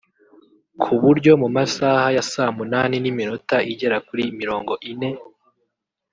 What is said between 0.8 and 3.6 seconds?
ku buryo mu masaha ya saa munani n’iminota